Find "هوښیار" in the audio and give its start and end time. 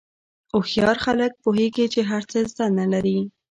0.51-0.97